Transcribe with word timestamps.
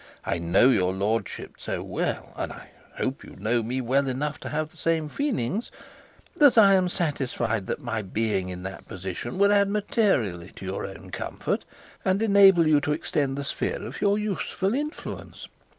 I 0.25 0.39
know 0.39 0.71
your 0.71 0.93
lordship 0.93 1.57
so 1.59 1.83
well 1.83 2.33
(and 2.35 2.51
I 2.51 2.71
hope 2.97 3.23
you 3.23 3.35
know 3.35 3.61
me 3.61 3.81
well 3.81 4.07
enough 4.07 4.39
to 4.39 4.49
have 4.49 4.71
the 4.71 4.77
same 4.77 5.07
feelings), 5.09 5.69
that 6.35 6.57
I 6.57 6.73
am 6.73 6.89
satisfied 6.89 7.67
that 7.67 7.83
my 7.83 8.01
being 8.01 8.49
in 8.49 8.63
that 8.63 8.87
position 8.87 9.37
would 9.37 9.51
add 9.51 9.69
materially 9.69 10.49
to 10.55 10.65
your 10.65 10.87
own 10.87 11.11
comfort, 11.11 11.65
and 12.03 12.19
enable 12.23 12.65
you 12.65 12.81
to 12.81 12.93
extend 12.93 13.37
the 13.37 13.43
sphere 13.43 13.83
of 13.85 14.01
your 14.01 14.17
useful 14.17 14.73
influence. 14.73 15.47